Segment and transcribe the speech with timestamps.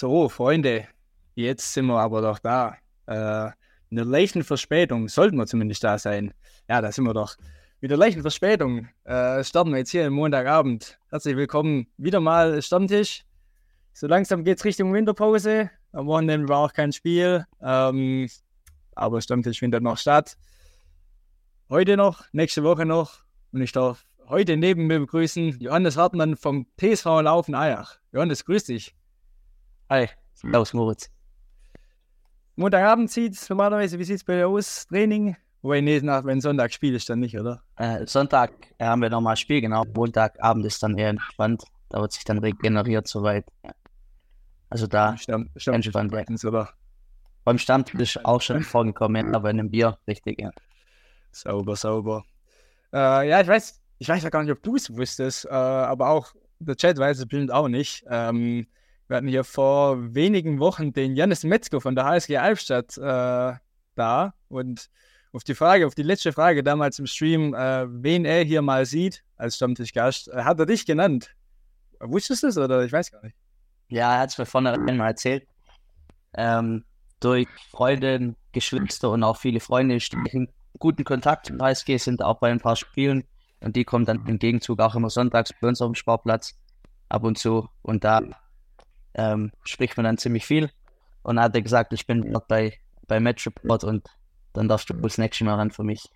[0.00, 0.88] So, Freunde,
[1.34, 2.78] jetzt sind wir aber doch da.
[3.04, 3.50] Äh,
[3.90, 6.32] mit einer leichten Verspätung sollten wir zumindest da sein.
[6.70, 7.36] Ja, da sind wir doch.
[7.82, 10.98] Mit einer leichten Verspätung äh, starten wir jetzt hier am Montagabend.
[11.10, 13.26] Herzlich willkommen wieder mal Stammtisch.
[13.92, 15.68] So langsam geht es Richtung Winterpause.
[15.92, 18.30] Am Wochenende war auch kein Spiel, ähm,
[18.94, 20.38] aber Stammtisch findet noch statt.
[21.68, 23.18] Heute noch, nächste Woche noch.
[23.52, 27.98] Und ich darf heute neben mir begrüßen Johannes Hartmann vom TSV Laufen Ayach.
[28.12, 28.94] Johannes, grüß dich.
[29.90, 31.10] Hi, Servus Moritz.
[32.54, 34.86] Montagabend sieht es normalerweise, wie sieht es bei dir aus?
[34.86, 35.34] Training?
[35.62, 37.64] Wobei, nee, nach, wenn Sonntag Spiel ist, dann nicht, oder?
[37.74, 39.84] Äh, Sonntag äh, haben wir nochmal Spiel, genau.
[39.92, 41.64] Montagabend ist dann eher entspannt.
[41.88, 43.46] Da wird sich dann regeneriert soweit.
[43.64, 43.72] Ja.
[44.68, 46.12] Also da Stamm, Stamm entspannt.
[46.12, 46.18] Ja.
[46.18, 46.68] meistens, oder?
[47.42, 50.50] Beim Stammtisch auch schon vorgekommen, aber in einem Bier, richtig, ja.
[51.32, 52.24] Sauber, sauber.
[52.92, 56.10] Äh, ja, ich weiß, ich weiß ja gar nicht, ob du es wusstest, äh, aber
[56.10, 58.04] auch der Chat weiß es bestimmt auch nicht.
[58.08, 58.68] Ähm,
[59.10, 63.54] wir hatten hier vor wenigen Wochen den Janis Metzger von der HSG Albstadt äh,
[63.96, 64.88] da und
[65.32, 68.86] auf die Frage, auf die letzte Frage damals im Stream, äh, wen er hier mal
[68.86, 71.34] sieht als Stammtischgast, äh, hat er dich genannt.
[71.98, 73.34] Wusstest du es oder ich weiß gar nicht?
[73.88, 75.44] Ja, er hat es mir vornherein mal erzählt.
[76.34, 76.84] Ähm,
[77.18, 80.48] durch Freunde, Geschwister und auch viele Freunde stehe ich in
[80.78, 83.24] guten Kontakt zum HSG, sind auch bei ein paar Spielen
[83.58, 86.54] und die kommen dann im Gegenzug auch immer sonntags bei uns auf dem Sportplatz
[87.08, 88.20] ab und zu und da
[89.14, 90.70] ähm, spricht man dann ziemlich viel.
[91.22, 94.08] Und dann hat er gesagt, ich bin dort bei, bei Match Report und
[94.52, 96.08] dann darfst du das nächste Mal ran für mich.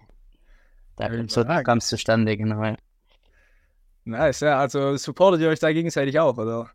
[0.96, 2.62] Da Ja, so kam es zustande, genau.
[2.62, 2.76] ja.
[4.04, 6.70] Nice, ja, also supportet ihr euch da gegenseitig auch, oder?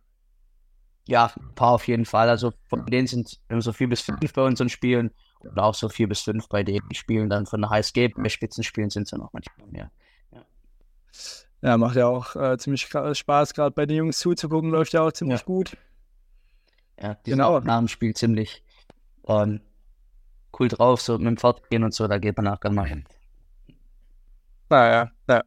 [1.07, 2.29] Ja, ein paar auf jeden Fall.
[2.29, 5.89] Also von denen sind immer so vier bis fünf bei unseren Spielen und auch so
[5.89, 8.09] vier bis fünf bei den Spielen dann von der HSG.
[8.09, 9.91] Bei Spitzenspielen sind es dann auch manchmal mehr.
[11.61, 15.11] Ja, macht ja auch äh, ziemlich Spaß, gerade bei den Jungs zuzugucken, läuft ja auch
[15.11, 15.45] ziemlich Ja.
[15.45, 15.75] gut.
[17.01, 17.55] Ja, die Genau.
[17.55, 18.63] sind nach dem Spiel ziemlich
[19.27, 19.61] ähm,
[20.59, 22.87] cool drauf, so mit dem Pferd gehen und so, da geht man auch gerne mal
[22.87, 23.05] hin.
[24.69, 25.43] Naja, ja.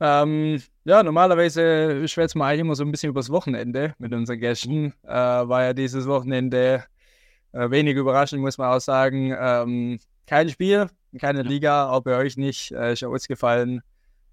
[0.00, 4.94] Ähm, ja, normalerweise schwätzen wir eigentlich immer so ein bisschen übers Wochenende mit unseren Gästen.
[5.02, 6.84] Äh, war ja dieses Wochenende
[7.52, 9.34] äh, wenig überraschend, muss man auch sagen.
[9.38, 10.86] Ähm, kein Spiel,
[11.20, 13.82] keine Liga, auch bei euch nicht, äh, ist ja ausgefallen.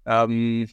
[0.04, 0.68] Ähm,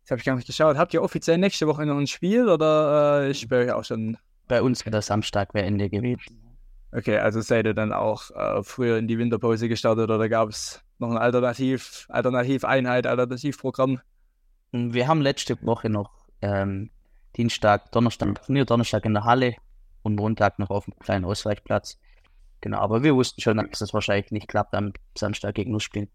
[0.00, 0.76] jetzt habe ich gar nicht geschaut.
[0.76, 4.16] Habt ihr offiziell nächste Woche noch ein Spiel oder äh, ist bei euch auch schon?
[4.48, 6.48] Bei uns wäre das Samstag wäre Ende gewesen.
[6.90, 10.82] Okay, also seid ihr dann auch äh, früher in die Winterpause gestartet oder gab es
[10.98, 14.00] noch ein Alternativ, Alternativeinheit, Alternativprogramm?
[14.72, 16.10] Wir haben letzte Woche noch
[16.40, 16.90] ähm,
[17.36, 19.56] Dienstag, Donnerstag, Turnier, Donnerstag in der Halle
[20.02, 21.98] und Montag noch auf dem kleinen Ausweichplatz.
[22.62, 26.08] Genau, aber wir wussten schon, dass das wahrscheinlich nicht klappt am Samstag gegen uns spielen.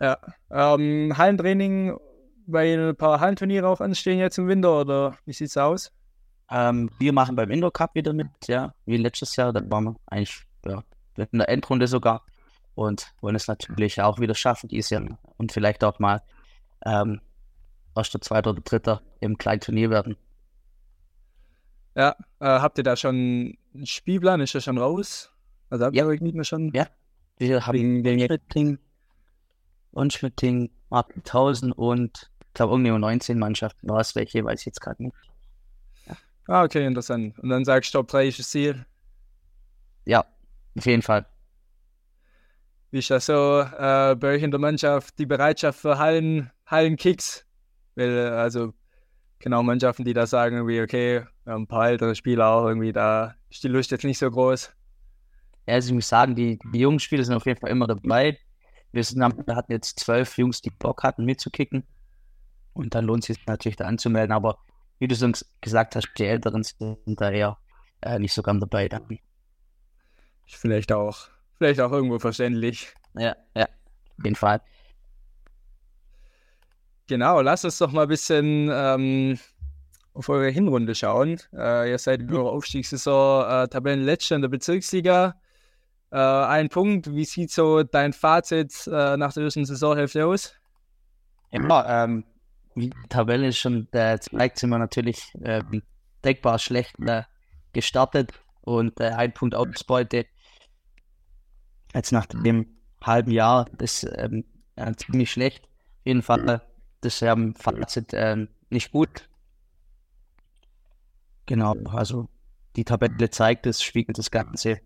[0.00, 0.18] Ja,
[0.50, 1.96] ähm, Hallentraining,
[2.46, 5.92] weil ein paar Hallenturniere auch anstehen jetzt im Winter oder wie sieht's aus?
[6.50, 9.52] Ähm, wir machen beim Indoor Cup wieder mit, ja, wie letztes Jahr.
[9.52, 10.82] Da waren wir eigentlich ja,
[11.16, 12.24] in der Endrunde sogar
[12.74, 15.02] und wollen es natürlich auch wieder schaffen dieses Jahr
[15.36, 16.22] und vielleicht auch mal
[16.84, 17.20] ähm,
[17.96, 20.16] erster, zweiter oder dritter im kleinen Turnier werden.
[21.94, 24.40] Ja, äh, habt ihr da schon einen Spielplan?
[24.40, 25.30] Ist das schon raus?
[25.68, 26.10] Also habt Ja.
[26.10, 26.72] ihr nicht mehr schon?
[26.72, 26.86] Ja.
[27.38, 28.78] Wir haben den- Unschmitting,
[29.92, 35.02] Unschmitting, Markenthausen und ich glaube irgendwie 19 Mannschaften war es welche, weiß ich jetzt gerade
[35.02, 35.14] nicht.
[36.50, 37.38] Ah, okay, interessant.
[37.38, 38.84] Und dann sagst du, Top 3 ist das Ziel.
[40.04, 40.24] Ja,
[40.76, 41.24] auf jeden Fall.
[42.90, 47.46] Wie ist das so äh, bei euch in der Mannschaft, die Bereitschaft für Hallen, Hallenkicks?
[47.94, 48.74] Weil, äh, also,
[49.38, 53.62] genau, Mannschaften, die da sagen, irgendwie, okay, ein paar ältere Spieler auch irgendwie, da ist
[53.62, 54.72] die Lust jetzt nicht so groß.
[55.68, 58.36] Ja, also ich muss sagen, die, die jungen Spieler sind auf jeden Fall immer dabei.
[58.90, 61.84] Wir, sind, hatten jetzt zwölf Jungs, die Bock hatten mitzukicken.
[62.72, 64.32] Und dann lohnt es sich natürlich da anzumelden.
[64.32, 64.58] Aber
[65.00, 67.58] wie du schon gesagt hast, die Älteren sind da eher
[68.02, 68.88] äh, nicht so gern dabei.
[70.46, 71.28] Vielleicht auch,
[71.58, 72.94] vielleicht auch irgendwo verständlich.
[73.14, 74.60] Ja, ja, auf jeden Fall.
[77.06, 79.38] Genau, lasst uns doch mal ein bisschen ähm,
[80.12, 81.40] auf eure Hinrunde schauen.
[81.52, 85.34] Äh, ihr seid in eurer Aufstiegssaison äh, Tabellenletzter in der Bezirksliga.
[86.12, 90.54] Äh, ein Punkt, wie sieht so dein Fazit äh, nach der ersten Saisonhälfte aus?
[91.52, 92.24] Ja, ähm,
[92.74, 95.62] die Tabelle ist schon, äh, zeigt sind wir natürlich äh,
[96.24, 97.22] denkbar schlecht äh,
[97.72, 98.32] gestartet
[98.62, 100.26] und äh, ein Punkt Ausbeute.
[101.94, 104.44] Jetzt nach dem halben Jahr ist ähm,
[104.76, 105.64] äh, ziemlich schlecht.
[105.64, 106.58] Auf jeden Fall, äh,
[107.00, 109.28] das ähm, Fazit ähm, nicht gut.
[111.46, 112.28] Genau, also
[112.76, 114.80] die Tabelle zeigt es, spiegelt das Ganze.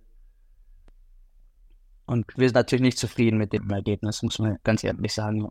[2.06, 5.50] Und wir sind natürlich nicht zufrieden mit dem Ergebnis, muss man ganz ehrlich sagen.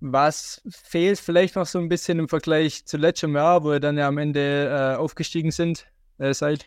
[0.00, 3.98] Was fehlt vielleicht noch so ein bisschen im Vergleich zu letztem Jahr, wo ihr dann
[3.98, 5.86] ja am Ende äh, aufgestiegen sind,
[6.18, 6.66] äh, seid?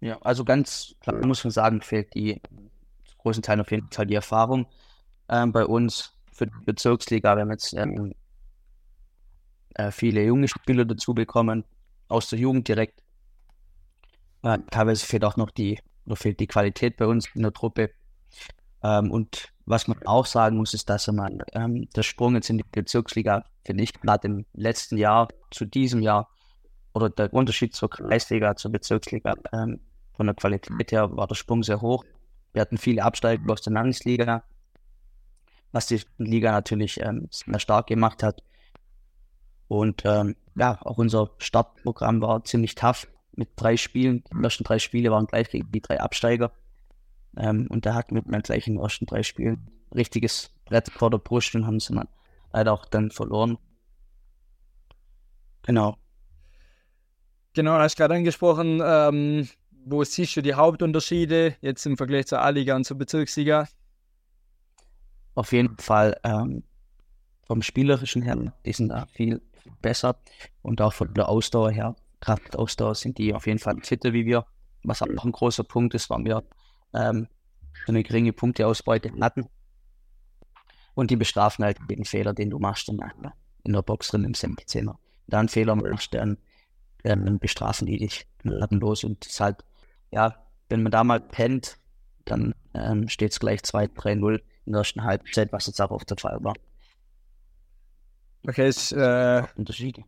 [0.00, 2.40] Ja, also ganz klar muss man sagen, fehlt die
[3.18, 4.66] großen Teilen auf jeden Fall die Erfahrung
[5.28, 7.34] ähm, bei uns für die Bezirksliga.
[7.36, 8.14] Wir haben jetzt ähm,
[9.74, 11.64] äh, viele junge Spieler dazu bekommen,
[12.08, 13.02] aus der Jugend direkt.
[14.42, 17.90] Äh, teilweise fehlt auch noch die, oder fehlt die Qualität bei uns in der Truppe.
[18.82, 22.58] Ähm, und was man auch sagen muss, ist, dass man ähm, der Sprung jetzt in
[22.58, 26.28] die Bezirksliga, finde ich, gerade im letzten Jahr zu diesem Jahr
[26.94, 29.80] oder der Unterschied zur Kreisliga, zur Bezirksliga, ähm,
[30.14, 32.04] von der Qualität her war der Sprung sehr hoch.
[32.52, 34.42] Wir hatten viele Absteiger aus der Landesliga,
[35.70, 38.42] was die Liga natürlich ähm, sehr stark gemacht hat.
[39.68, 44.24] Und ähm, ja, auch unser Startprogramm war ziemlich tough mit drei Spielen.
[44.32, 46.52] Die ersten drei Spiele waren gleich gegen die drei Absteiger.
[47.38, 51.10] Ähm, und da hatten wir dann gleich in den ersten drei Spielen richtiges Brett vor
[51.10, 52.08] der Brust und haben sie dann
[52.52, 53.58] leider auch dann verloren.
[55.62, 55.96] Genau.
[57.54, 59.48] Genau, hast du gerade angesprochen, ähm,
[59.84, 63.68] wo siehst du die Hauptunterschiede jetzt im Vergleich zur A-Liga und zur Bezirksliga?
[65.34, 66.64] Auf jeden Fall ähm,
[67.46, 69.40] vom Spielerischen her, die sind da viel
[69.80, 70.20] besser
[70.62, 74.44] und auch von der Ausdauer her, Kraftausdauer sind die auf jeden Fall fitter wie wir.
[74.84, 76.42] Was auch ein großer Punkt ist, waren wir
[76.94, 77.28] ähm,
[77.86, 79.48] eine geringe Punkteausbeute hatten.
[80.94, 83.00] Und die bestrafen halt jeden Fehler, den du machst in,
[83.64, 84.96] in der Box drin im 16er.
[85.28, 86.38] Da einen Fehler machst, dann,
[87.02, 89.04] dann bestrafen die dich los.
[89.04, 89.64] Und es ist halt,
[90.10, 91.78] ja, wenn man da mal pennt,
[92.24, 96.18] dann ähm, steht es gleich 2-3-0 in der ersten Halbzeit, was jetzt auch auf der
[96.18, 96.54] Fall war.
[98.46, 100.04] Okay, ist, äh, Unterschiede.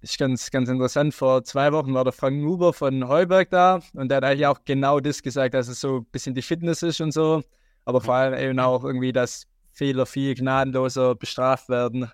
[0.00, 1.14] Ist ganz, ganz interessant.
[1.14, 4.60] Vor zwei Wochen war der Frank Nuber von Heuberg da und der hat eigentlich auch
[4.64, 7.42] genau das gesagt, dass es so ein bisschen die Fitness ist und so,
[7.84, 12.10] aber vor allem eben auch irgendwie, dass Fehler viel gnadenloser bestraft werden.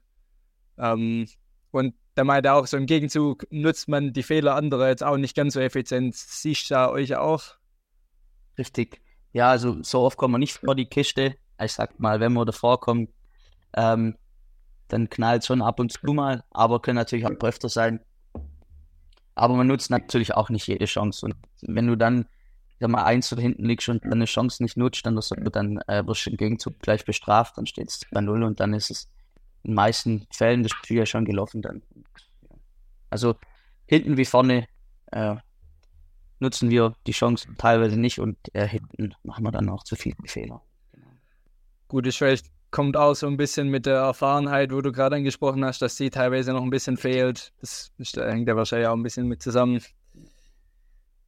[0.78, 1.28] Ähm,
[1.70, 5.36] und der meinte auch, so im Gegenzug nutzt man die Fehler anderer jetzt auch nicht
[5.36, 6.14] ganz so effizient.
[6.14, 7.42] Siehst du da euch auch?
[8.58, 9.00] Richtig.
[9.32, 11.36] Ja, also so oft kommen wir nicht vor die Kiste.
[11.60, 13.08] Ich sag mal, wenn wir davor kommen,
[13.74, 14.16] ähm,
[14.92, 18.00] dann knallt schon ab und zu mal, aber können natürlich auch öfter sein.
[19.34, 21.24] Aber man nutzt natürlich auch nicht jede Chance.
[21.26, 22.26] Und wenn du dann
[22.78, 25.18] sag mal eins oder hinten liegst und deine Chance nicht nutzt, dann,
[25.52, 28.74] dann äh, wirst du im Gegenzug gleich bestraft, dann steht es bei Null und dann
[28.74, 29.08] ist es
[29.62, 31.82] in den meisten Fällen das Spiel ja schon gelaufen dann.
[33.08, 33.36] Also
[33.86, 34.66] hinten wie vorne
[35.12, 35.36] äh,
[36.40, 40.16] nutzen wir die Chance teilweise nicht und äh, hinten machen wir dann auch zu viele
[40.26, 40.60] Fehler.
[41.88, 45.64] Gut, ist vielleicht kommt auch so ein bisschen mit der Erfahrenheit, wo du gerade angesprochen
[45.64, 47.52] hast, dass sie teilweise noch ein bisschen fehlt.
[47.60, 49.80] Das hängt ja wahrscheinlich auch ein bisschen mit zusammen.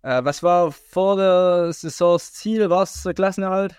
[0.02, 2.69] Äh, was war vor der Saison das Ziel?
[2.70, 3.76] War es der Klassenerhalt?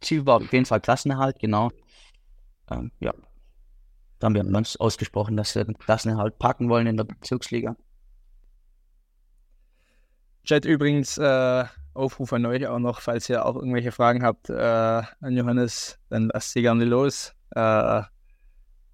[0.00, 1.70] Ziel war auf jeden Fall Klassenerhalt, genau.
[2.70, 3.14] Ähm, ja.
[4.18, 7.76] Da haben wir uns ausgesprochen, dass wir den Klassenerhalt packen wollen in der Bezirksliga.
[10.44, 11.64] Chat übrigens, äh,
[11.94, 16.30] Aufruf an euch auch noch, falls ihr auch irgendwelche Fragen habt äh, an Johannes, dann
[16.32, 17.34] lasst sie gerne los.
[17.50, 18.02] Äh,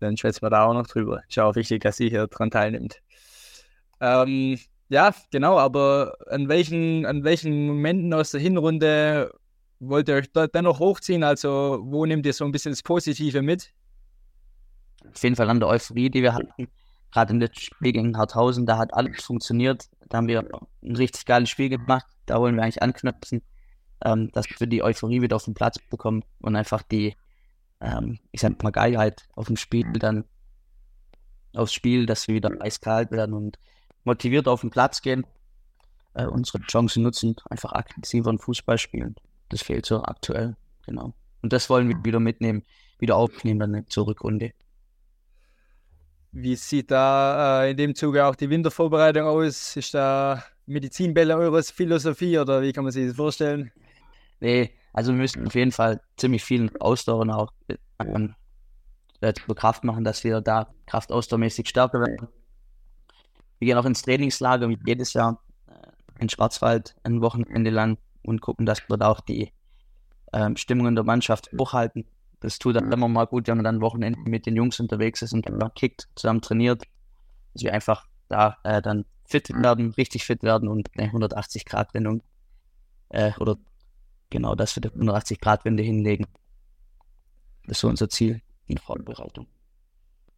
[0.00, 1.22] dann schwätzen wir da auch noch drüber.
[1.28, 3.00] Ist auch wichtig, dass sie hier dran teilnimmt.
[4.00, 4.58] Ähm,
[4.88, 9.32] ja, genau, aber an welchen, an welchen Momenten aus der Hinrunde
[9.80, 11.22] wollt ihr euch dort dennoch hochziehen?
[11.22, 13.72] Also, wo nehmt ihr so ein bisschen das Positive mit?
[15.12, 16.68] Auf jeden Fall an der Euphorie, die wir hatten.
[17.16, 19.88] Gerade in der Spiel gegen Harthausen, da hat alles funktioniert.
[20.10, 20.46] Da haben wir
[20.82, 23.42] ein richtig geiles Spiel gemacht da wollen wir eigentlich anknüpfen,
[24.04, 27.16] ähm, dass wir die Euphorie wieder auf den Platz bekommen und einfach die,
[27.80, 30.24] ähm, ich sag mal, Geilheit auf dem Spiel dann
[31.54, 33.58] aufs Spiel, dass wir wieder eiskalt werden und
[34.04, 35.24] motiviert auf den Platz gehen,
[36.12, 39.14] äh, unsere Chancen nutzen, einfach aggressiver und Fußball spielen.
[39.48, 41.14] Das fehlt so aktuell, genau.
[41.40, 42.64] Und das wollen wir wieder mitnehmen,
[42.98, 44.52] wieder aufnehmen dann zur Rückrunde.
[46.38, 49.74] Wie sieht da äh, in dem Zuge auch die Wintervorbereitung aus?
[49.74, 53.72] Ist da Medizinbälle eures Philosophie oder wie kann man sich das vorstellen?
[54.40, 57.52] Nee, also wir müssen auf jeden Fall ziemlich viel Ausdauer auch
[58.00, 58.34] ähm,
[59.22, 62.28] äh, Kraft machen, dass wir da kraftausdauermäßig stärker werden.
[63.58, 68.42] Wir gehen auch ins Trainingslager wie jedes Jahr äh, in Schwarzwald ein Wochenende lang und
[68.42, 69.54] gucken, dass wir da auch die
[70.34, 72.04] ähm, Stimmung in der Mannschaft hochhalten.
[72.40, 75.32] Das tut dann immer mal gut, wenn man dann Wochenende mit den Jungs unterwegs ist
[75.32, 76.82] und dann kickt, zusammen trainiert.
[77.54, 82.22] Dass wir einfach da äh, dann fit werden, richtig fit werden und eine 180-Grad-Wendung
[83.08, 83.56] äh, oder
[84.30, 86.26] genau das für die 180-Grad-Wende hinlegen.
[87.66, 89.46] Das ist so unser Ziel in der Vorbereitung.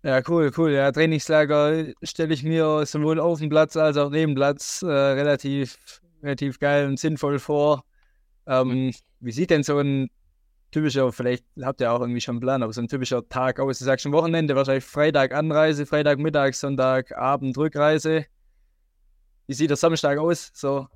[0.02, 0.73] Ja, cool, cool.
[0.73, 6.00] Ja, Trainingslager stelle ich mir sowohl auf dem Platz als auch neben Platz äh, relativ,
[6.23, 7.85] relativ geil und sinnvoll vor.
[8.47, 10.09] Ähm, wie sieht denn so ein
[10.71, 13.79] typischer, vielleicht habt ihr auch irgendwie schon einen Plan, aber so ein typischer Tag aus.
[13.79, 18.27] Du sagst schon Wochenende, wahrscheinlich Freitag Anreise, Freitag Mittag, Sonntag Abend Rückreise.
[19.47, 20.51] Wie sieht der Samstag aus?
[20.55, 20.89] So.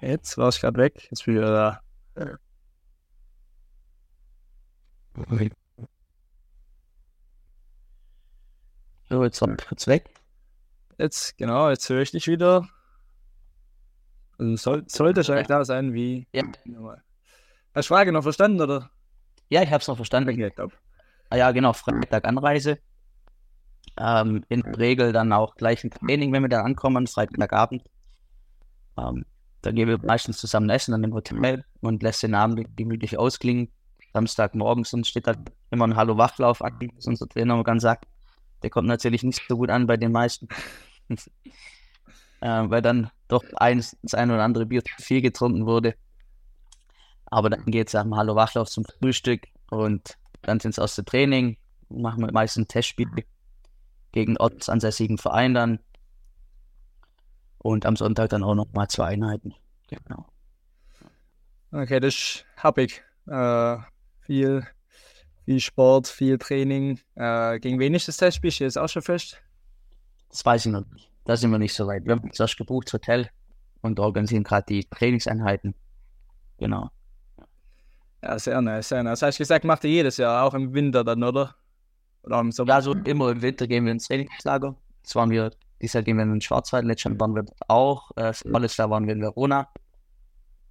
[0.00, 1.80] Jetzt war ich gerade weg, jetzt bin ich wieder
[2.16, 2.38] da.
[9.10, 10.10] So, jetzt kurz weg.
[10.98, 12.68] Jetzt, genau, jetzt höre ich dich wieder.
[14.38, 16.26] Also soll, sollte es eigentlich da sein, wie.
[16.32, 16.44] Ja.
[17.74, 18.90] Hast du Frage noch verstanden, oder?
[19.48, 20.30] Ja, ich habe es noch verstanden.
[20.30, 20.72] Okay, top.
[21.30, 22.78] Ah ja, genau, Freitag Anreise.
[23.98, 27.82] Ähm, in der Regel dann auch gleich ein Training, wenn wir dann ankommen, Freitagabend.
[28.96, 29.24] Ähm,
[29.62, 33.72] da gehen wir meistens zusammen essen an dem Hotel und lässt den Abend gemütlich ausklingen.
[34.12, 35.34] Samstagmorgen sonst steht da
[35.70, 38.06] immer ein Hallo Wachlauf an, was unser Trainer ganz sagt.
[38.62, 40.48] Der kommt natürlich nicht so gut an bei den meisten.
[41.10, 41.18] äh,
[42.40, 45.94] weil dann doch eins, das ein oder andere Bier zu viel getrunken wurde.
[47.26, 51.58] Aber dann geht es am Hallo Wachlauf zum Frühstück und dann ins erste Training.
[51.88, 53.08] Machen wir meistens ein Testspiel
[54.12, 55.78] gegen ortsansässigen Verein dann.
[57.58, 59.54] Und am Sonntag dann auch noch mal zwei Einheiten.
[59.88, 60.26] Genau.
[61.70, 63.02] Okay, das habe ich.
[63.26, 63.76] Äh,
[64.20, 64.66] viel,
[65.44, 67.00] viel Sport, viel Training.
[67.14, 68.52] Äh, gegen wen ist das Testspiel?
[68.66, 69.42] Ist auch schon fest?
[70.30, 71.07] Das weiß ich noch nicht.
[71.28, 72.06] Da sind wir nicht so weit.
[72.06, 73.28] Wir haben zuerst gebucht, Hotel
[73.82, 75.74] und organisieren gerade die Trainingseinheiten.
[76.56, 76.88] Genau.
[78.22, 79.20] Ja, sehr nice, sehr nice.
[79.20, 81.54] Hast du gesagt, macht ihr jedes Jahr, auch im Winter dann, oder?
[82.22, 82.70] Oder im Sommer?
[82.70, 84.74] Ja, so immer im Winter gehen wir ins Trainingslager.
[85.02, 85.50] Das waren wir,
[85.82, 88.88] dieses Jahr gehen wir in den Schwarzwald, letztes Jahr waren wir auch, äh, alles Jahr
[88.88, 89.68] waren wir in Verona,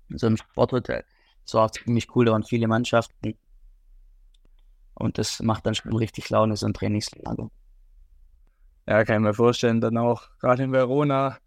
[0.09, 1.05] so einem Sporthotel.
[1.45, 3.37] Das war auch ziemlich cool, da waren viele Mannschaften.
[4.95, 7.47] Und das macht dann schon richtig Laune, so ein Trainingslager.
[8.87, 11.37] Ja, kann ich mir vorstellen, dann auch gerade in Verona.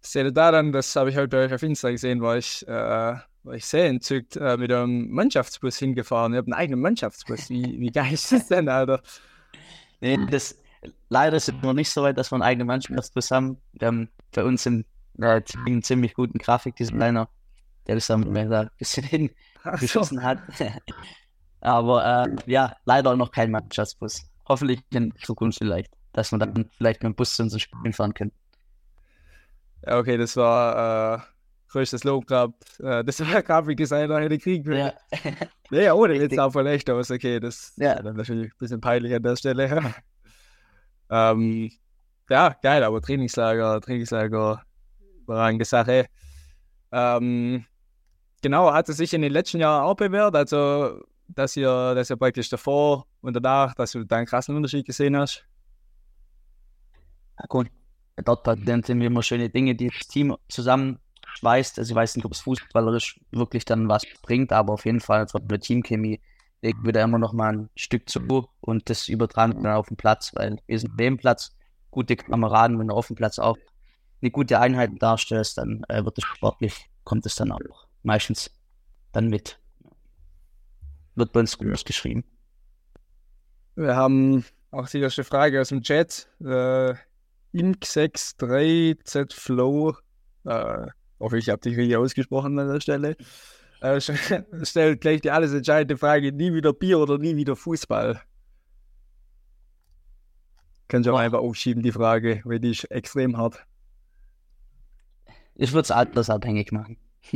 [0.00, 2.70] Seht da dann, das habe ich heute bei euch auf Insta gesehen, war ich, äh,
[2.70, 6.32] war ich sehr entzückt äh, mit einem Mannschaftsbus hingefahren.
[6.32, 7.50] Ihr habt einen eigenen Mannschaftsbus.
[7.50, 9.02] Wie, wie geil ist das denn, Alter?
[10.00, 10.56] Nee, das,
[11.10, 13.58] leider ist es noch nicht so weit, dass wir einen eigenen Mannschaftsbus haben.
[13.72, 14.86] Wir haben bei uns einen,
[15.18, 17.28] äh, einen ziemlich guten Grafikdesigner,
[17.86, 20.38] der das dann da ein bisschen hingeschossen hat.
[21.60, 24.22] Aber äh, ja, leider noch kein Mannschaftsbus.
[24.48, 28.14] Hoffentlich in Zukunft vielleicht dass wir dann vielleicht mit dem Bus zu unseren Spielen fahren
[28.14, 28.32] können.
[29.86, 31.20] Ja, okay, das war äh,
[31.68, 32.80] größtes Lob gehabt.
[32.80, 34.78] Äh, das war Grafikdesigner hätte kriegen können.
[34.78, 34.92] Ja.
[35.70, 37.10] nee, ohne jetzt auch voll echt aus.
[37.10, 37.92] Okay, das ja.
[37.94, 39.94] ist dann natürlich ein bisschen peinlich an der Stelle.
[41.10, 41.70] ähm,
[42.28, 44.62] ja, geil, aber Trainingslager, Trainingslager,
[45.22, 46.06] überragende Sache.
[46.92, 47.64] Ähm,
[48.42, 52.16] genau, hat es sich in den letzten Jahren auch bewährt, also dass ihr, dass ihr
[52.16, 55.47] praktisch davor und danach, dass du da einen krassen Unterschied gesehen hast?
[57.48, 57.68] Gut,
[58.16, 61.78] dort sind immer schöne Dinge, die das Team zusammenschweißt.
[61.78, 65.28] Also ich weiß nicht, ob es fußballerisch wirklich dann was bringt, aber auf jeden Fall
[65.28, 66.20] von der Teamchemie
[66.62, 69.96] legen wir da immer noch mal ein Stück zu und das übertragen dann auf den
[69.96, 71.56] Platz, weil wir sind neben Platz
[71.90, 73.56] gute Kameraden, wenn du auf dem Platz auch
[74.20, 78.50] eine gute Einheit darstellst, dann äh, wird es sportlich, kommt es dann auch meistens
[79.12, 79.58] dann mit.
[81.14, 82.24] Wird bei uns groß geschrieben.
[83.76, 86.28] Wir haben auch die erste Frage aus dem Chat.
[86.40, 86.94] Äh,
[87.58, 89.96] Ink63 Flow,
[90.44, 90.86] äh,
[91.18, 93.16] hoffe ich habe dich richtig ausgesprochen an der Stelle,
[93.80, 94.00] äh,
[94.62, 98.20] stellt gleich die alles entscheidende Frage, nie wieder Bier oder nie wieder Fußball?
[100.86, 103.66] Kannst du auch einfach aufschieben, die Frage, weil die ist extrem hart.
[105.54, 106.96] Ich würde es altersabhängig machen.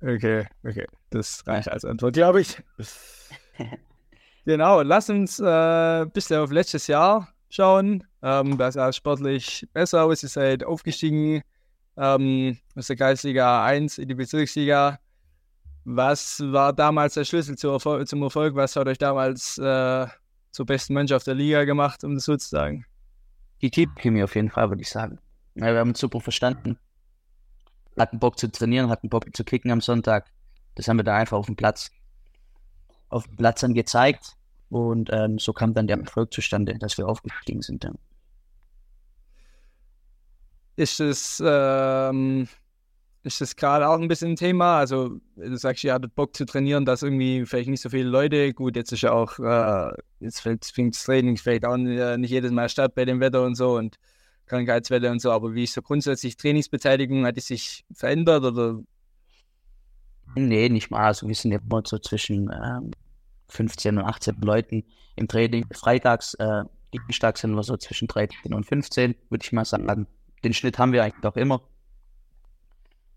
[0.00, 0.86] okay, okay.
[1.10, 2.62] Das reicht als Antwort, glaube ich.
[4.46, 8.04] genau, lass uns äh, bisschen auf letztes Jahr schauen.
[8.22, 10.22] Ähm, da sah sportlich besser aus.
[10.22, 11.42] Ihr seid aufgestiegen
[11.96, 14.98] ähm, aus der Kreisliga 1 in die Bezirksliga.
[15.84, 18.08] Was war damals der Schlüssel zum Erfolg?
[18.08, 18.54] Zum Erfolg?
[18.56, 20.06] Was hat euch damals äh,
[20.50, 22.86] zur besten Mannschaft der Liga gemacht, um das so zu sagen?
[23.60, 25.18] Die Teamchemie auf jeden Fall, würde ich sagen.
[25.54, 26.78] Ja, wir haben uns super verstanden.
[27.96, 30.26] Hatten Bock zu trainieren, hatten Bock zu kicken am Sonntag.
[30.74, 31.90] Das haben wir da einfach auf dem Platz,
[33.08, 34.36] auf dem Platz dann gezeigt.
[34.74, 37.84] Und ähm, so kam dann der Erfolg zustande, dass wir aufgestiegen sind.
[37.84, 37.92] Ja.
[40.74, 42.48] Ist es, ähm,
[43.22, 44.78] ist das gerade auch ein bisschen ein Thema?
[44.78, 48.52] Also, du sagst, ihr hattet Bock zu trainieren, dass irgendwie vielleicht nicht so viele Leute,
[48.52, 52.68] gut, jetzt ist ja auch, äh, jetzt fängt das Training vielleicht auch nicht jedes Mal
[52.68, 53.96] statt bei dem Wetter und so und
[54.46, 57.24] Krankheitswelle und so, aber wie ist so grundsätzlich Trainingsbeteiligung?
[57.26, 58.80] Hat die sich verändert oder?
[60.34, 61.06] Nee, nicht mal.
[61.06, 62.90] Also, wir sind ja immer so zwischen ähm,
[63.54, 64.84] 15 und 18 Leuten
[65.16, 65.66] im Training.
[65.72, 70.06] Freitags, äh, Dienstags sind wir so zwischen 13 und 15, würde ich mal sagen.
[70.44, 71.62] Den Schnitt haben wir eigentlich auch immer.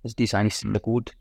[0.03, 1.13] Also die ist eigentlich sehr gut.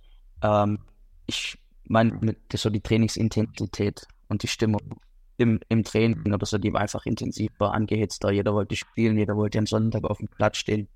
[0.42, 0.78] Ähm,
[1.26, 5.00] ich meine, so die Trainingsintensität und die Stimmung
[5.38, 8.30] im, im Training oder so, die war einfach intensiver, angehitzter.
[8.30, 10.88] Jeder wollte spielen, jeder wollte am Sonntag auf dem Platz stehen.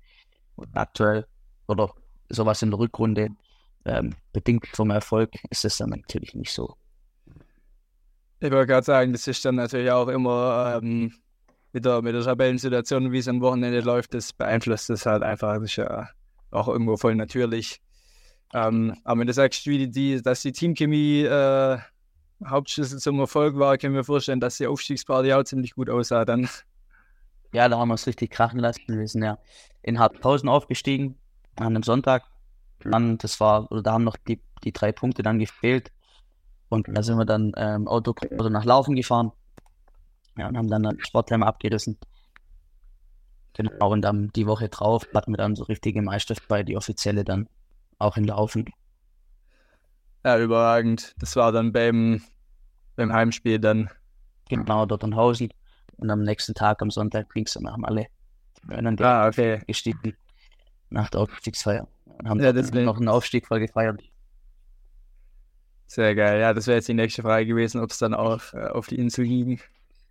[0.55, 1.25] Und aktuell
[1.67, 1.93] oder
[2.29, 3.29] sowas in der Rückrunde,
[3.85, 6.75] ähm, bedingt vom Erfolg, ist es dann natürlich nicht so.
[8.43, 11.13] Ich wollte gerade sagen, das ist dann natürlich auch immer ähm,
[11.73, 15.53] mit, der, mit der Tabellensituation, wie es am Wochenende läuft, das beeinflusst das halt einfach.
[15.53, 16.09] Das ist ja
[16.49, 17.81] auch irgendwo voll natürlich.
[18.51, 21.77] Ähm, aber wenn du sagst, wie die, dass die Teamchemie äh,
[22.43, 26.49] Hauptschlüssel zum Erfolg war, können wir vorstellen, dass die Aufstiegsparty auch ziemlich gut aussah dann.
[27.53, 28.81] Ja, da haben wir es richtig krachen lassen.
[28.87, 29.37] Wir sind ja
[29.83, 31.15] in Harthausen aufgestiegen
[31.57, 32.23] an einem Sonntag.
[32.79, 35.91] Dann, das war, oder da haben noch die, die drei Punkte dann gefehlt.
[36.71, 39.33] Und da sind wir dann ähm, Auto oder nach Laufen gefahren.
[40.37, 41.97] Ja, und haben dann das Sportheim abgerissen.
[43.53, 47.49] Genau, und dann die Woche drauf hatten wir dann so richtige Meisterfeier, die offizielle dann
[47.99, 48.71] auch in Laufen.
[50.23, 51.13] Ja, überragend.
[51.19, 52.21] Das war dann beim,
[52.95, 53.89] beim Heimspiel dann.
[54.47, 55.49] Genau, dort in Hausen.
[55.97, 57.65] Und am nächsten Tag, am Sonntag, ging es dann.
[57.65, 59.61] Wir dann ah, okay.
[59.67, 60.15] gestiegen
[60.89, 61.85] nach der Aufstiegsfeier.
[62.05, 64.01] Und haben ja, noch einen Aufstieg voll gefeiert.
[65.91, 66.39] Sehr geil.
[66.39, 68.95] Ja, das wäre jetzt die nächste Frage gewesen, ob es dann auch äh, auf die
[68.95, 69.59] Insel ging.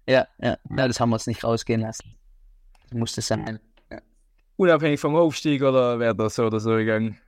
[0.07, 2.17] Ja, ja, ja, das haben wir uns nicht rausgehen lassen.
[2.83, 3.59] Das musste sein.
[3.91, 4.03] Ja.
[4.57, 7.19] Unabhängig vom Aufstieg oder wäre das so oder so gegangen?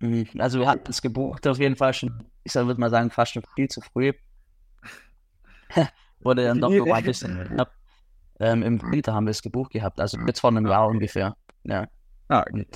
[0.00, 0.28] Mhm.
[0.36, 3.44] Also wir hatten es gebucht auf jeden Fall schon, ich würde mal sagen, fast schon
[3.54, 4.12] viel zu früh.
[6.20, 7.72] Wurde dann doch noch ein bisschen knapp.
[8.40, 11.34] Ähm, Im Winter haben wir es gebucht gehabt, also jetzt vor einem Jahr ungefähr.
[11.64, 11.88] Ja.
[12.28, 12.66] Ah, okay.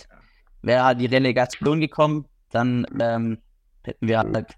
[0.63, 3.43] Wäre halt die Relegation gekommen, dann ähm,
[3.83, 4.57] hätten wir halt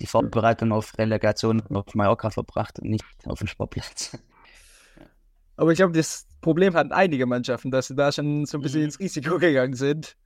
[0.00, 4.16] die Vorbereitung auf Relegation auf Mallorca verbracht und nicht auf dem Sportplatz.
[5.56, 8.80] Aber ich glaube, das Problem hatten einige Mannschaften, dass sie da schon so ein bisschen
[8.80, 8.86] mhm.
[8.86, 10.16] ins Risiko gegangen sind.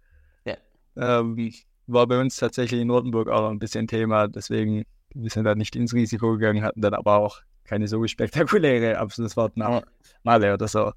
[0.45, 0.57] Ja.
[0.97, 1.53] Ähm,
[1.87, 5.77] war bei uns tatsächlich in Nordenburg auch ein bisschen Thema, deswegen wir sind da nicht
[5.77, 9.83] ins Risiko gegangen, hatten dann aber auch keine so spektakuläre Abschlussfahrt nach
[10.23, 10.93] Male oder so.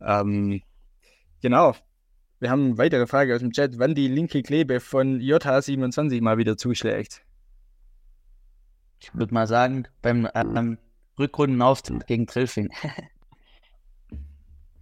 [0.00, 0.62] Ähm,
[1.42, 1.74] genau.
[2.38, 6.36] Wir haben eine weitere Frage aus dem Chat, wann die linke Klebe von JH27 mal
[6.38, 7.22] wieder zuschlägt.
[9.00, 10.78] Ich würde mal sagen, beim ähm,
[11.18, 12.70] Rückrundenauftritt gegen Trilfing.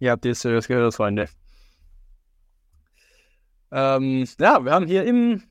[0.01, 1.29] Ihr habt jetzt das gehört, Freunde.
[3.73, 5.43] Ähm, ja, wir haben hier im,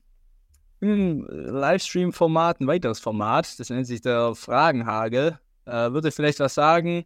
[0.80, 3.58] im Livestream-Format ein weiteres Format.
[3.58, 5.38] Das nennt sich der Fragenhagel.
[5.66, 7.04] Äh, würde vielleicht was sagen.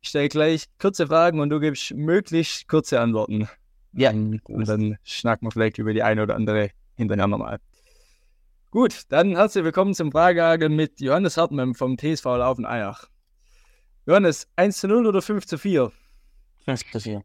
[0.00, 3.48] Ich stelle gleich kurze Fragen und du gibst möglichst kurze Antworten.
[3.92, 4.10] Ja.
[4.10, 7.58] Und dann schnacken wir vielleicht über die eine oder andere hintereinander mal.
[8.76, 13.08] Gut, dann herzlich willkommen zum Fragehagel mit Johannes Hartmann vom TSV Laufen Eyach.
[14.04, 15.90] Johannes, 1 zu 0 oder 5 zu 4?
[16.66, 17.24] 5 zu 4.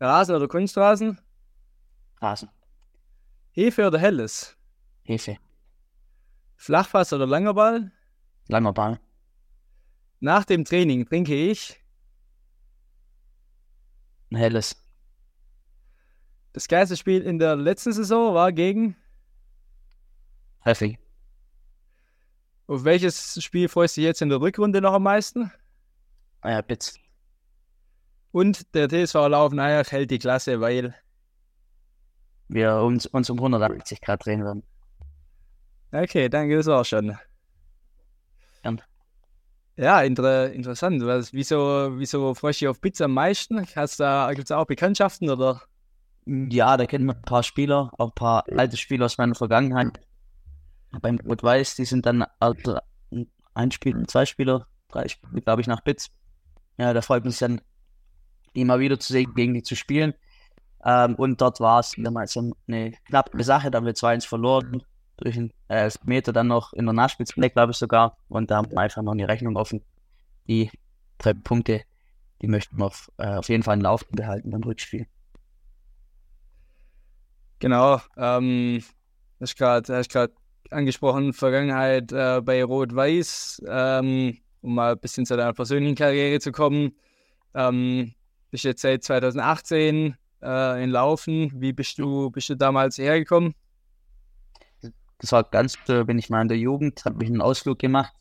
[0.00, 1.18] Rasen oder Kunstrasen?
[2.20, 2.50] Rasen.
[3.52, 4.54] Hefe oder Helles?
[5.02, 5.38] Hefe.
[6.56, 7.90] Flachpass oder langer Ball?
[8.48, 9.00] Langer Ball.
[10.18, 11.82] Nach dem Training trinke ich?
[14.30, 14.76] Ein Helles.
[16.52, 18.99] Das geilste Spiel in der letzten Saison war gegen?
[20.60, 20.98] Heftig.
[22.66, 25.50] Auf welches Spiel freust du dich jetzt in der Rückrunde noch am meisten?
[26.40, 26.94] Ah ja, Bitz.
[28.32, 30.94] Und der TSV Laufeneier hält die Klasse, weil
[32.48, 34.62] wir uns, uns um 180 Grad drehen werden.
[35.92, 37.16] Okay, danke, das war schon.
[38.62, 38.80] Gern.
[39.76, 41.04] Ja, inter interessant.
[41.04, 43.66] Was, wieso, wieso freust du dich auf Pizza am meisten?
[43.74, 45.62] Hast da, gibt es auch Bekanntschaften oder?
[46.26, 49.98] Ja, da kennen wir ein paar Spieler, auch ein paar alte Spieler aus meiner Vergangenheit
[51.00, 52.78] beim Rot-Weiß, die sind dann also
[53.54, 56.10] ein Spiel, zwei Spieler, drei Spiele, glaube ich, nach Bits.
[56.78, 57.60] Ja, da freut mich dann,
[58.54, 60.14] die mal wieder zu sehen, gegen die zu spielen.
[60.84, 64.82] Ähm, und dort war es damals eine knappe Sache, da haben wir 2-1 verloren,
[65.18, 68.16] durch einen äh, Meter dann noch in der Nachspielzeit, glaube ich sogar.
[68.28, 69.84] Und da haben wir einfach noch eine Rechnung offen.
[70.48, 70.70] Die
[71.18, 71.82] drei Punkte,
[72.40, 75.06] die möchten wir auf, äh, auf jeden Fall in Laufen behalten beim Rückspiel.
[77.58, 78.82] Genau, ähm,
[79.38, 80.30] ist gerade
[80.72, 86.52] angesprochen, Vergangenheit äh, bei Rot-Weiß, ähm, um mal ein bisschen zu deiner persönlichen Karriere zu
[86.52, 86.92] kommen.
[87.54, 88.14] Ähm,
[88.50, 91.52] bist jetzt seit 2018 äh, in Laufen.
[91.54, 93.54] Wie bist du, bist du damals hergekommen?
[95.18, 98.12] Das war ganz, äh, bin ich mal in der Jugend, habe ich einen Ausflug gemacht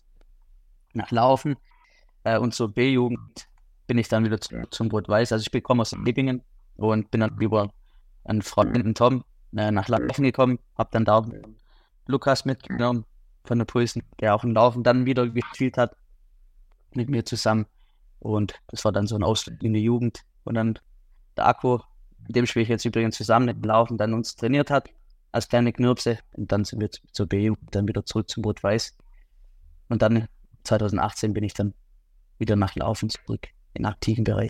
[0.94, 1.56] nach Laufen
[2.24, 3.48] äh, und zur B-Jugend
[3.88, 5.32] bin ich dann wieder zu, zum Rot-Weiß.
[5.32, 6.44] Also ich bekomme aus Liebingen
[6.76, 7.72] und bin dann über
[8.26, 9.24] einen Freund, den Tom,
[9.56, 11.26] äh, nach Laufen gekommen, habe dann da
[12.10, 13.06] Lukas mitgenommen
[13.44, 15.96] von der Pulsen, der auch im Laufen dann wieder gespielt hat
[16.94, 17.68] mit mir zusammen.
[18.20, 20.24] Und das war dann so ein Ausflug in die Jugend.
[20.44, 20.80] Und dann
[21.38, 21.80] der Akku,
[22.28, 24.90] mit dem spiele ich jetzt übrigens zusammen, mit dem Laufen dann uns trainiert hat.
[25.32, 28.98] als kleine Knirpse und dann sind wir zur BU, dann wieder zurück zum Rot-Weiß.
[29.90, 30.28] Und dann
[30.64, 31.76] 2018 bin ich dann
[32.40, 34.50] wieder nach Laufen zurück in aktiven Bereich.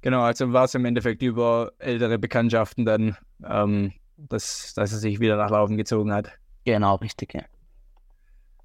[0.00, 5.20] Genau, also war es im Endeffekt über ältere Bekanntschaften dann, ähm, dass, dass er sich
[5.20, 6.30] wieder nach Laufen gezogen hat.
[6.64, 7.42] Genau, richtig, ja.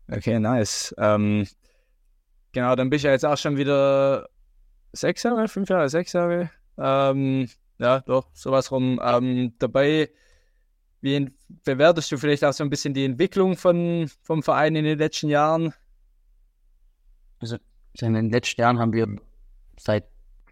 [0.10, 0.96] Okay, nice.
[0.98, 1.48] Ähm,
[2.54, 4.30] genau, dann bist du ja jetzt auch schon wieder
[4.94, 6.50] sechs Jahre, fünf Jahre, sechs Jahre.
[6.78, 10.10] Ähm, ja, doch, sowas rum ähm, dabei.
[11.02, 11.32] Wie
[11.64, 15.30] bewertest du vielleicht auch so ein bisschen die Entwicklung von, vom Verein in den letzten
[15.30, 15.74] Jahren?
[17.40, 17.58] Also
[18.00, 19.08] in den letzten Jahren haben wir,
[19.80, 20.06] seit,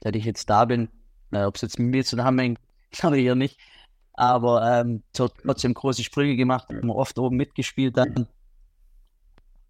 [0.04, 0.90] seit ich jetzt da bin,
[1.32, 2.60] äh, ob es jetzt mit mir zusammenhängt,
[2.92, 3.60] glaube ich hier nicht,
[4.18, 8.28] aber ähm, trotzdem große Sprünge gemacht, haben wir oft oben mitgespielt dann.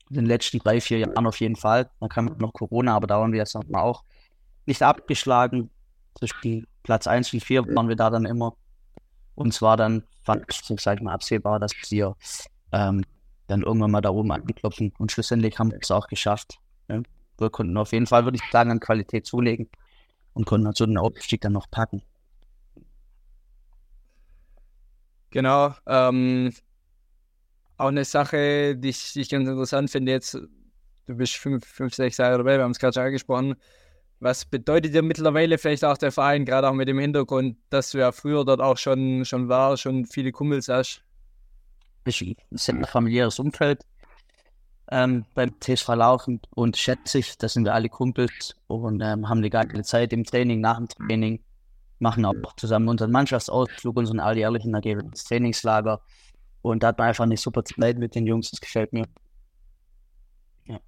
[0.10, 1.90] In den letzten drei, vier Jahren auf jeden Fall.
[2.00, 4.04] Dann kam noch Corona, aber da waren wir jetzt nochmal auch
[4.66, 5.72] nicht abgeschlagen.
[6.18, 8.56] Zwischen Platz 1 und 4 waren wir da dann immer.
[9.34, 12.16] Und zwar dann, fand ich, sag ich mal, absehbar, dass wir
[12.72, 13.04] ähm,
[13.48, 14.94] dann irgendwann mal da oben anklopfen.
[14.98, 16.60] Und schlussendlich haben wir es auch geschafft.
[16.88, 17.02] Ja.
[17.38, 19.70] Wir konnten auf jeden Fall, würde ich sagen, an Qualität zulegen
[20.34, 22.02] und konnten also den Aufstieg dann noch packen.
[25.36, 25.76] Genau.
[25.86, 26.54] Ähm,
[27.76, 30.48] auch eine Sache, die ich, die ich, ganz interessant finde jetzt, du
[31.08, 33.56] bist fünf, fünf sechs Jahre dabei, wir haben es gerade schon angesprochen.
[34.22, 37.98] Was bedeutet dir mittlerweile vielleicht auch der Verein, gerade auch mit dem Hintergrund, dass du
[37.98, 41.04] ja früher dort auch schon, schon warst, schon viele Kumpels hast?
[42.06, 43.84] Es ist ein familiäres Umfeld
[44.90, 49.40] ähm, beim TSV Laufen und schätze ich, da sind wir alle Kumpels und ähm, haben
[49.40, 51.44] eine geile Zeit im Training, nach dem Training,
[52.00, 54.74] machen auch zusammen unseren Mannschaftsausflug, unseren alljährlichen,
[55.14, 56.02] Trainingslager
[56.62, 59.06] und da hat man einfach eine super Zeit mit den Jungs, das gefällt mir.
[60.66, 60.80] Ja.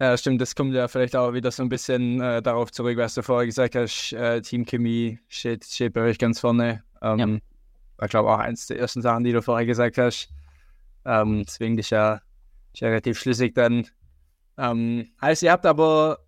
[0.00, 3.14] Ja, stimmt, das kommt ja vielleicht auch wieder so ein bisschen äh, darauf zurück, was
[3.14, 6.82] du vorher gesagt hast, äh, Teamchemie steht, steht bei euch ganz vorne.
[7.00, 7.26] Ähm, ja.
[7.98, 10.30] War, glaube ich, auch eins der ersten Sachen, die du vorher gesagt hast.
[11.04, 12.20] Ähm, deswegen dich ja
[12.72, 13.86] ist ja relativ schlüssig dann.
[14.58, 16.18] Ähm, heißt, ihr habt aber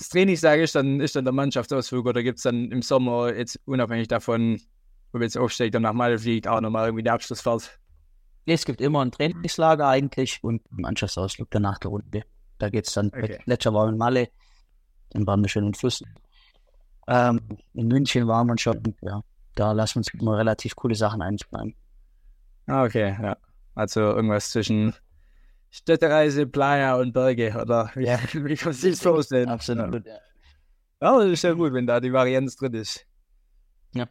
[0.00, 3.34] das Training, sage ich, dann ist dann der Mannschaftsausflug oder gibt es dann im Sommer
[3.34, 4.58] jetzt unabhängig davon,
[5.12, 7.78] wir jetzt aufsteigt und nach Malle fliegt, auch nochmal irgendwie die Abschlussfahrt?
[8.46, 12.22] Es gibt immer ein Trainingslager eigentlich und einen Mannschaftsausflug danach der Runde.
[12.56, 13.40] Da geht es dann, okay.
[13.44, 14.30] letzter war in Malle,
[15.10, 16.06] dann waren wir schön in Flüssen.
[17.06, 17.42] Ähm,
[17.74, 19.20] in München waren wir schon, ja,
[19.54, 21.74] da lassen wir uns immer relativ coole Sachen einsparen.
[22.66, 23.36] Ah, okay, ja.
[23.74, 24.94] Also irgendwas zwischen
[25.70, 28.18] Städtereise, Playa und Berge, oder wie, ja.
[28.32, 29.48] wie kann man sich vorstellen?
[29.48, 30.18] Absolut, ja.
[31.02, 33.06] Ja, das ist ja gut, wenn da die Varianz drin ist.
[33.94, 34.06] Ja.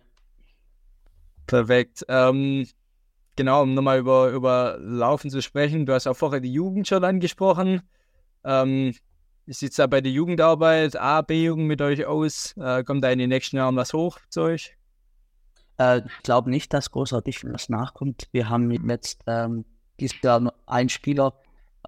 [1.45, 2.03] Perfekt.
[2.07, 2.67] Ähm,
[3.35, 5.85] genau, um nochmal über, über Laufen zu sprechen.
[5.85, 7.83] Du hast auch vorher die Jugend schon angesprochen.
[8.43, 8.95] Ähm,
[9.45, 12.55] wie sieht es da bei der Jugendarbeit, A, B-Jugend mit euch aus?
[12.57, 14.75] Äh, kommt da in den nächsten Jahren was hoch zu euch?
[15.77, 18.27] Äh, ich glaube nicht, dass großartig was nachkommt.
[18.31, 19.65] Wir haben jetzt ähm,
[19.99, 21.33] dieses Jahr einen Spieler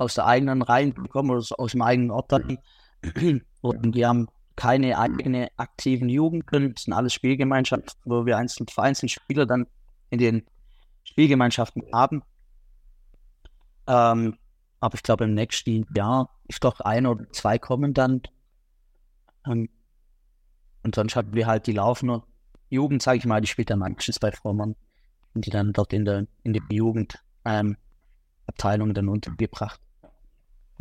[0.01, 2.31] aus der eigenen Reihen bekommen oder aus dem eigenen Ort.
[3.61, 6.73] Und wir haben keine eigene aktiven Jugendlichen.
[6.73, 9.67] Das sind alles Spielgemeinschaften, wo wir einzeln vereinzelt Spieler dann
[10.09, 10.45] in den
[11.03, 12.23] Spielgemeinschaften haben.
[13.87, 14.37] Ähm,
[14.79, 18.23] aber ich glaube, im nächsten Jahr ist doch ein oder zwei kommen dann.
[19.45, 19.69] Ähm,
[20.83, 22.23] und sonst haben wir halt die Laufner
[22.69, 24.75] Jugend, sage ich mal, die spielt dann meistens bei Vormann
[25.33, 27.75] und die dann dort in der, in der Jugendabteilung
[28.89, 29.79] ähm, dann untergebracht.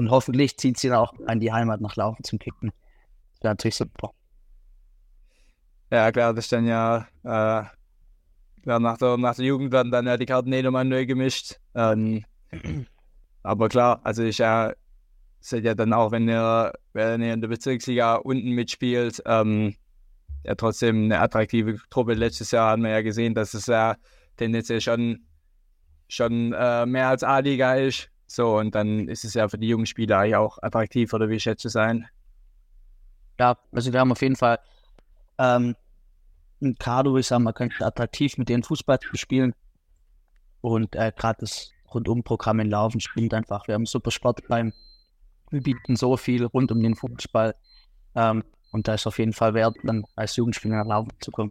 [0.00, 2.72] Und hoffentlich zieht sie dann auch an die Heimat nach Laufen zum Kicken.
[3.34, 4.12] Das wäre natürlich super.
[5.90, 7.64] Ja, klar, das ist dann ja, äh,
[8.64, 11.60] ja nach, der, nach der Jugend werden dann ja die Karten eh nochmal neu gemischt.
[11.74, 12.24] Ähm,
[13.42, 14.72] aber klar, also ich ja,
[15.40, 19.74] seht ja dann auch, wenn ihr, wenn ihr in der Bezirksliga unten mitspielt, ähm,
[20.44, 22.14] ja trotzdem eine attraktive Truppe.
[22.14, 23.96] Letztes Jahr haben wir ja gesehen, dass es ja
[24.38, 25.26] tendenziell schon,
[26.08, 28.10] schon äh, mehr als A-Liga ist.
[28.32, 31.40] So, und dann ist es ja für die jungen Spieler eigentlich auch attraktiv, oder wie
[31.40, 32.06] schätzt du sein?
[33.40, 34.60] Ja, also wir haben auf jeden Fall
[35.36, 35.74] ähm,
[36.62, 39.52] ein Kader, wo ich sage, man könnte attraktiv mit denen Fußball spielen.
[40.60, 43.66] Und äh, gerade das Rundumprogramm in Laufen spielt einfach.
[43.66, 44.72] Wir haben super Sport beim,
[45.50, 47.56] wir bieten so viel rund um den Fußball.
[48.14, 51.50] Ähm, und da ist auf jeden Fall wert, dann als Jugendspieler nach Laufen zu kommen.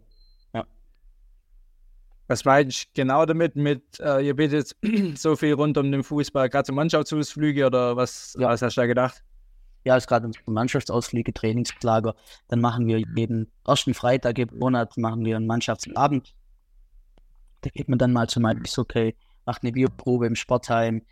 [2.30, 3.56] Was meinst du genau damit?
[3.56, 4.76] Mit, äh, ihr bietet
[5.18, 8.48] so viel rund um den Fußball, gerade so Mannschaftsausflüge oder was, ja.
[8.48, 9.24] was hast du da gedacht?
[9.82, 12.14] Ja, es ist gerade Mannschaftsausflüge, Trainingslager.
[12.46, 16.32] Dann machen wir jeden ersten Freitag im Monat machen wir einen Mannschaftsabend.
[17.62, 21.02] Da geht man dann mal zum Beispiel, okay, macht eine Bioprobe im Sportheim,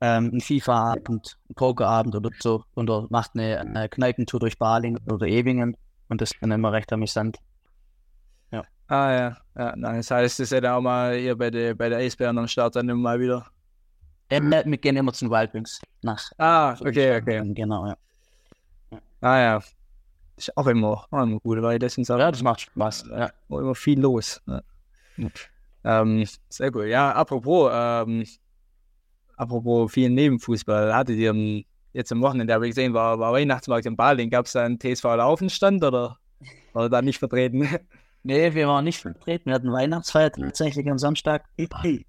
[0.00, 5.28] ähm, ein FIFA-Abend, ein Pokerabend oder so oder macht eine, eine Kneipentour durch Balingen oder
[5.28, 5.76] Ewingen
[6.08, 7.38] und das ist dann immer recht amüsant.
[8.88, 10.08] Ah ja, ja, nice.
[10.08, 12.74] Das heißt, das ist ja auch mal hier bei der, bei der Eisbären am Start
[12.76, 13.46] dann immer mal wieder.
[14.32, 16.30] Ja, wir gehen immer zu den Wildwings nach.
[16.38, 17.42] Ah, okay, okay.
[17.54, 17.96] Genau, ja.
[19.20, 19.60] Ah ja.
[20.36, 23.06] Ist auch immer, auch immer gut, weil das sind Ja, das macht Spaß.
[23.10, 23.30] Ja.
[23.48, 24.40] immer viel los.
[24.46, 24.62] Ja.
[25.84, 26.86] Ähm, sehr gut.
[26.86, 28.24] Ja, apropos, ähm,
[29.36, 33.86] apropos viel Nebenfußball, hattet ihr am- jetzt am Wochenende, habe ich gesehen, war, war Weihnachtsmarkt
[33.86, 36.18] in Baling, gab es da einen TSV Laufenstand oder
[36.72, 37.68] war da nicht vertreten?
[38.28, 39.46] Nee, wir waren nicht vertreten.
[39.46, 41.46] Wir hatten Weihnachtsfeier tatsächlich am Samstag.
[41.56, 42.04] Hatten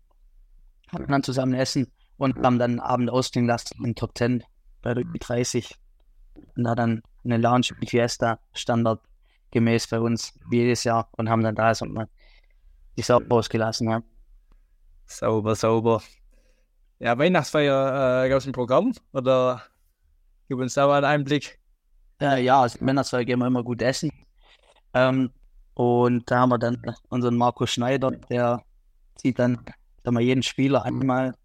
[1.08, 4.43] dann zusammen Essen und haben dann einen Abend ausklingen lassen in Top 10
[4.82, 5.73] bei der 30.
[6.58, 11.55] Und da dann eine Lounge mit Fiesta standardgemäß bei uns jedes Jahr und haben dann
[11.55, 12.10] da so mal
[12.97, 13.89] die Sau ausgelassen.
[13.89, 14.03] Ja.
[15.05, 16.03] sauber, sauber.
[16.99, 19.63] Ja, Weihnachtsfeier, äh, gab es ein Programm oder
[20.49, 21.62] gib uns da mal einen Einblick?
[22.19, 24.12] Äh, ja, also Männerzweig gehen wir immer gut essen.
[24.93, 25.32] Ähm,
[25.79, 28.61] und da haben wir dann unseren Markus Schneider, der
[29.15, 29.63] zieht dann
[30.03, 31.35] sag mal, jeden Spieler einmal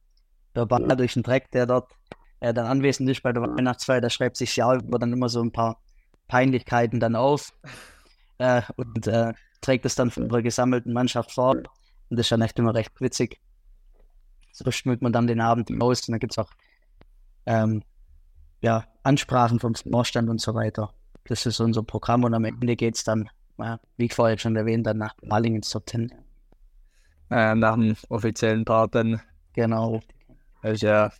[0.55, 1.93] verbal durch den Dreck, der dort
[2.41, 4.01] äh, dann anwesend ist bei der Weihnachtsfeier.
[4.01, 5.81] Der schreibt sich ja über dann immer so ein paar
[6.27, 7.53] Peinlichkeiten dann auf
[8.39, 11.51] äh, und äh, trägt es dann von unserer gesammelten Mannschaft vor.
[11.51, 11.69] Und
[12.11, 13.39] das ist dann echt immer recht witzig.
[14.51, 16.51] So schmückt man dann den Abend aus und dann gibt es auch
[17.47, 17.85] ähm,
[18.63, 20.93] ja, Ansprachen vom Vorstand und so weiter.
[21.23, 24.57] Das ist unser Programm und am Ende geht es dann, ja, wie ich vorher schon
[24.57, 26.13] erwähnt, dann nach Maling ins Top 10.
[27.31, 29.21] Äh, nach dem offiziellen Part dann.
[29.55, 30.01] Genau.
[30.63, 31.13] Ist ja,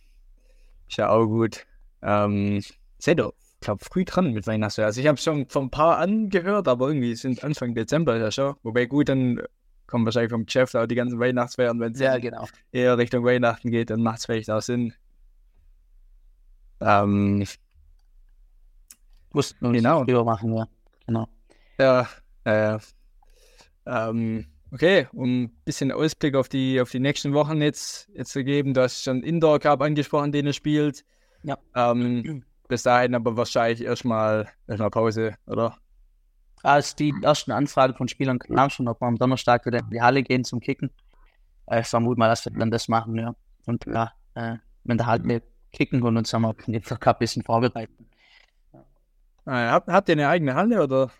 [0.87, 1.65] ist ja auch gut.
[2.01, 2.61] Ähm,
[3.05, 4.85] ihr, ich glaube, früh dran mit Weihnachtsfeier.
[4.87, 8.55] Also ich habe schon von ein paar angehört, aber irgendwie sind Anfang Dezember ja schon.
[8.63, 9.41] Wobei gut, dann
[9.87, 11.79] kommen wahrscheinlich vom Geschäft auch die ganzen Weihnachtsfeiern.
[11.79, 12.47] Wenn es Ja, genau.
[12.71, 14.93] eher Richtung Weihnachten geht, dann macht es vielleicht auch Sinn.
[16.81, 17.45] Ähm,
[19.31, 20.03] Mussten wir Genau.
[20.03, 20.67] früher machen, ja.
[21.07, 21.27] Genau.
[21.77, 22.07] ja,
[22.45, 22.77] äh,
[23.85, 28.43] ähm, okay, um ein bisschen Ausblick auf die, auf die nächsten Wochen jetzt, jetzt zu
[28.43, 28.73] geben.
[28.73, 31.05] Du hast schon Indoor Cup angesprochen, den ihr spielt.
[31.43, 31.57] Ja.
[31.75, 35.77] Ähm, bis dahin aber wahrscheinlich erstmal erstmal Pause, oder?
[36.63, 40.01] Als die ersten Anfragen von Spielern kamen schon, ob wir am Donnerstag wieder in die
[40.01, 40.89] Halle gehen zum Kicken.
[41.67, 43.35] Äh, Ich vermute mal, dass wir dann das machen, ja.
[43.67, 44.55] Und ja, äh,
[44.85, 48.09] in der Halle kicken und uns dann auf den Cup ein bisschen vorbereiten.
[49.45, 51.11] Äh, habt, habt ihr eine eigene Halle oder?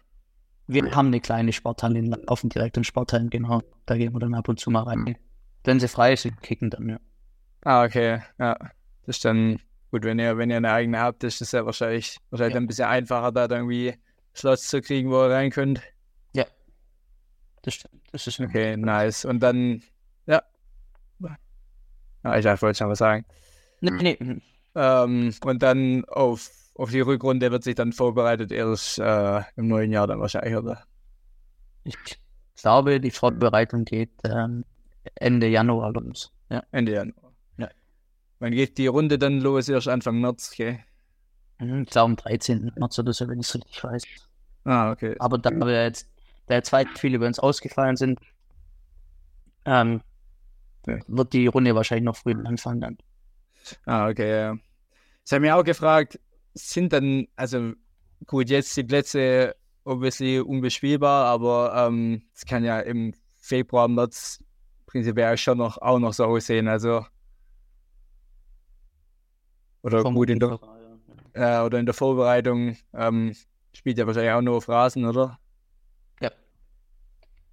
[0.67, 3.61] Wir haben eine kleine Sporthalle in Laufen, direkt in Sporthallen, genau.
[3.85, 5.17] Da gehen wir dann ab und zu mal rein.
[5.63, 6.99] Wenn sie frei sind, kicken dann, ja.
[7.63, 8.55] Ah, okay, ja.
[9.05, 9.59] Das ist dann
[9.91, 12.61] gut, wenn ihr, wenn ihr eine eigene habt, ist das ja wahrscheinlich, wahrscheinlich Ja.
[12.61, 13.93] ein bisschen einfacher, da irgendwie
[14.35, 15.81] Slots zu kriegen, wo ihr rein könnt.
[17.65, 18.03] Das stimmt.
[18.11, 19.25] Das ist Okay, nice.
[19.25, 19.81] Und dann,
[20.27, 20.43] ja.
[22.23, 23.25] Ja, ich wollte schon was sagen.
[23.81, 24.41] Nee, nee.
[24.75, 29.91] Ähm, und dann auf, auf die Rückrunde wird sich dann vorbereitet, erst äh, im neuen
[29.91, 30.83] Jahr dann wahrscheinlich, oder?
[31.83, 31.95] Ich
[32.61, 34.65] glaube, die Vorbereitung geht ähm,
[35.15, 36.31] Ende Januar los.
[36.49, 36.63] Ja.
[36.71, 37.31] Ende Januar.
[37.57, 37.69] Ja.
[38.39, 39.69] Wann geht die Runde dann los?
[39.69, 40.83] Erst Anfang März, okay.
[41.59, 42.71] Mhm, Ich glaube, am 13.
[42.75, 44.03] März oder so, wenn ich es richtig weiß.
[44.65, 45.15] Ah, okay.
[45.19, 46.09] Aber da wir jetzt,
[46.47, 48.19] da jetzt weit viele bei uns ausgefallen sind,
[49.65, 50.01] ähm,
[50.87, 50.97] Ja.
[51.07, 52.97] wird die Runde wahrscheinlich noch früh anfangen dann.
[53.85, 54.57] Ah, okay, ja.
[55.23, 56.19] Sie haben mich auch gefragt,
[56.55, 57.73] sind dann, also
[58.25, 64.43] gut, jetzt die Plätze obviously unbespielbar, aber ähm, es kann ja im Februar, März
[64.87, 67.05] prinzipiell schon noch auch noch so aussehen, also
[69.83, 70.59] oder gut in der,
[71.33, 73.35] äh, oder in der Vorbereitung ähm,
[73.73, 75.37] spielt ja wahrscheinlich auch nur auf Rasen, oder?
[76.21, 76.31] Ja.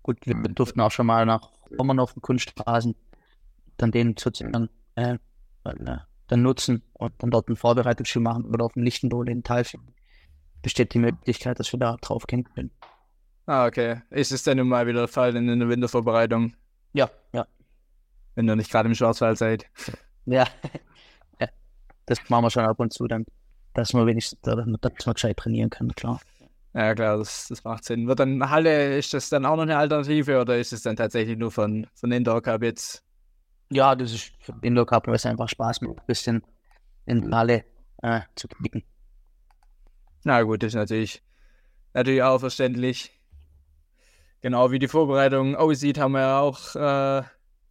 [0.03, 2.95] Gut, wir durften auch schon mal nach Rommern auf dem Kunstrasen
[3.77, 5.19] dann den sozusagen äh,
[5.65, 5.99] äh,
[6.33, 9.83] dann nutzen und dann dort ein Vorbereitungsspiel machen oder auf dem Lichtendohl in Talfing.
[10.63, 12.71] Besteht die Möglichkeit, dass wir da drauf gehen können.
[13.47, 14.01] Ah, okay.
[14.09, 16.55] Ist es dann nun mal wieder der Fall in der Wintervorbereitung,
[16.95, 17.47] Ja, ja.
[18.35, 19.67] wenn ihr nicht gerade im Schwarzwald seid?
[20.25, 20.47] Ja.
[21.41, 21.49] ja.
[22.07, 23.27] Das machen wir schon ab und zu dann,
[23.75, 26.21] dass wir wenigstens, dass wir gescheit trainieren können, klar.
[26.73, 28.09] Ja, klar, das, das macht Sinn.
[28.09, 31.37] Wird dann Halle, ist das dann auch noch eine Alternative oder ist es dann tatsächlich
[31.37, 33.05] nur von, von Indoor Cup jetzt?
[33.73, 36.43] Ja, das ist für den Indoor Cup, weil es einfach Spaß macht, ein bisschen
[37.07, 37.65] in der Halle
[38.03, 38.85] äh, zu kicken.
[40.25, 41.23] Na gut, das ist natürlich,
[41.95, 43.19] natürlich auch verständlich.
[44.43, 47.23] Genau wie die Vorbereitung aussieht, haben wir ja auch, äh,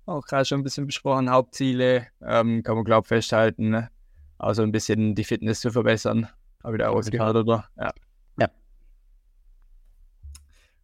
[0.05, 1.29] auch gerade schon ein bisschen besprochen.
[1.29, 3.69] Hauptziele ähm, kann man, glaube ich, festhalten.
[3.69, 3.91] Ne?
[4.37, 6.27] Auch so ein bisschen die Fitness zu verbessern.
[6.63, 7.69] Habe ich da ausgehört, oder?
[7.77, 7.93] Ja.
[8.39, 8.49] Ja.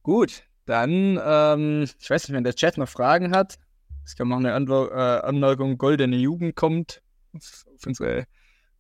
[0.04, 3.58] Gut, dann, ähm, ich weiß nicht, wenn der Chat noch Fragen hat.
[4.08, 7.02] Es kann noch eine Anwer äh, Anmerkung, goldene Jugend kommt.
[7.34, 8.26] Auf, unsere,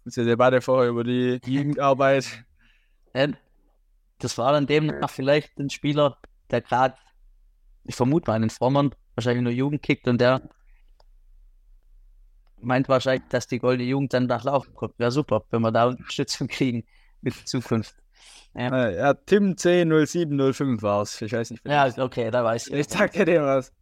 [0.05, 2.45] unsere Debatte vorher über die Jugendarbeit.
[3.13, 3.35] Ähm,
[4.19, 6.17] das war dann demnach vielleicht ein Spieler,
[6.49, 6.95] der gerade
[7.83, 10.49] ich vermute mal einen Vormann, wahrscheinlich nur Jugend kickt und der
[12.61, 14.97] meint wahrscheinlich, dass die goldene Jugend dann nach Laufen kommt.
[14.97, 16.85] Wäre super, wenn wir da Unterstützung kriegen
[17.19, 17.95] mit Zukunft.
[18.53, 21.21] Ja, äh, ja Tim C0705 war es.
[21.21, 21.67] Ich weiß nicht.
[21.67, 22.73] Ja, okay, da weiß ich.
[22.73, 23.73] Ich sag dir dem was.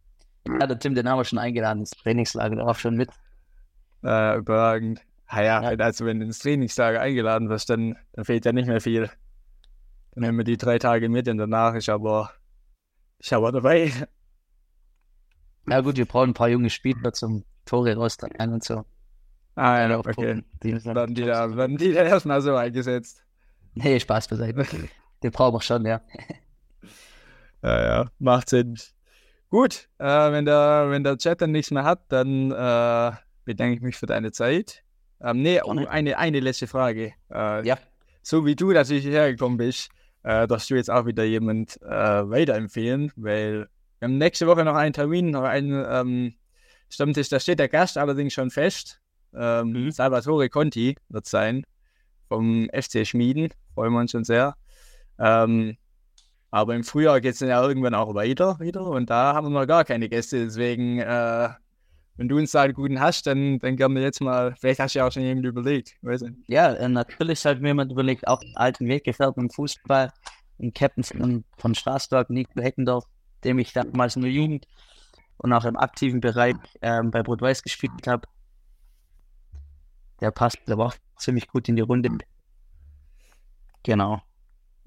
[0.47, 3.09] Ja, der Tim, den haben wir schon eingeladen ins Trainingslager, der war schon mit.
[4.03, 5.01] Äh, überragend.
[5.27, 8.81] Ah ja, also wenn du ins Trainingslager eingeladen wirst, dann, dann fehlt ja nicht mehr
[8.81, 9.09] viel.
[10.11, 12.31] Dann nehmen wir die drei Tage mit und danach ist aber,
[13.17, 13.91] ist aber dabei.
[15.67, 18.85] Ja gut, wir brauchen ein paar junge Spieler zum Tore raustragen und so.
[19.55, 20.43] Ah ja, okay.
[20.61, 23.25] Die werden, die da, werden die da erstmal so eingesetzt.
[23.73, 24.65] Nee, Spaß beiseite.
[25.23, 26.01] Den brauchen wir schon, ja.
[27.63, 28.77] Ja, ja, macht Sinn.
[29.55, 33.11] Gut, äh, wenn, der, wenn der Chat dann nichts mehr hat, dann äh,
[33.45, 34.83] bedanke ich mich für deine Zeit.
[35.21, 37.13] Ähm, nee, oh, eine, eine letzte Frage.
[37.31, 37.77] Äh, ja.
[38.21, 39.91] So wie du natürlich hierher gekommen bist,
[40.23, 44.75] äh, darfst du jetzt auch wieder jemand äh, weiterempfehlen, weil wir haben nächste Woche noch
[44.75, 46.33] einen Termin, noch einen ähm,
[46.89, 48.99] Stammtisch, da steht der Gast allerdings schon fest.
[49.33, 49.91] Ähm, mhm.
[49.91, 51.63] Salvatore Conti wird sein
[52.27, 54.57] vom FC Schmieden, freuen wir uns schon sehr.
[55.17, 55.77] Ähm,
[56.55, 59.59] aber im Frühjahr geht es dann ja irgendwann auch weiter wieder und da haben wir
[59.59, 60.41] noch gar keine Gäste.
[60.45, 61.49] Deswegen, äh,
[62.15, 64.99] wenn du uns da einen guten hast, dann, dann gerne jetzt mal, vielleicht hast du
[64.99, 65.97] ja auch schon jemand überlegt.
[66.01, 66.23] Weiß.
[66.47, 70.13] Ja, äh, natürlich hat mir jemand überlegt, auch einen alten Weggefährten im Fußball,
[70.61, 71.03] ein Captain
[71.57, 73.03] von, Straßburg, Nico Heckendorf,
[73.43, 74.65] dem ich damals in der Jugend
[75.39, 78.29] und auch im aktiven Bereich ähm, bei Rot-Weiß gespielt habe.
[80.21, 82.11] Der passt aber auch ziemlich gut in die Runde.
[83.83, 84.21] Genau.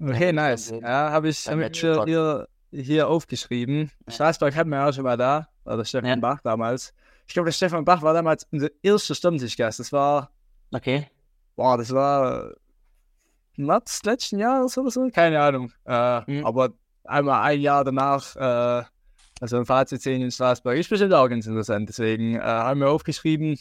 [0.01, 0.71] Okay, nice.
[0.71, 3.91] Ja, habe ich, hab ich hier, hier aufgeschrieben.
[4.07, 4.13] Ja.
[4.13, 6.15] Straßburg hatten wir auch schon mal da, oder Stefan ja.
[6.15, 6.93] Bach damals.
[7.27, 9.79] Ich glaube, der Stefan Bach war damals unser erster Stammtischgast.
[9.79, 10.31] Das war.
[10.71, 11.07] Okay.
[11.55, 12.53] Boah, das war
[13.57, 15.71] März letzten Jahres oder so, keine Ahnung.
[15.85, 16.45] Äh, mhm.
[16.45, 16.69] Aber
[17.03, 18.83] einmal ein Jahr danach, äh,
[19.41, 21.89] also ein Fazit sehen in Straßburg, ist bestimmt auch ganz interessant.
[21.89, 23.59] Deswegen äh, haben wir aufgeschrieben.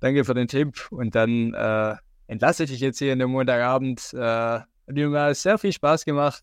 [0.00, 1.96] Danke für den Tipp und dann äh,
[2.28, 4.14] entlasse ich dich jetzt hier in dem Montagabend.
[4.88, 6.42] Hat mir sehr viel Spaß gemacht.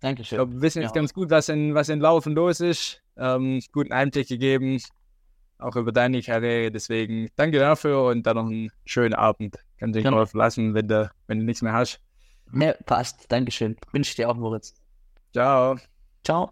[0.00, 0.36] Dankeschön.
[0.36, 1.00] Ich glaube, wir wissen jetzt ja.
[1.00, 3.02] ganz gut, was in, was in Laufen los ist.
[3.18, 4.80] Ähm, guten Einblick gegeben,
[5.58, 6.70] auch über deine Karriere.
[6.70, 9.58] Deswegen danke dafür und dann noch einen schönen Abend.
[9.78, 12.00] Kannst dich mal verlassen, wenn du, wenn du nichts mehr hast.
[12.50, 13.30] Ne, passt.
[13.30, 13.76] Dankeschön.
[13.92, 14.74] Wünsche ich dir auch, Moritz.
[15.32, 15.76] Ciao.
[16.24, 16.50] Ciao.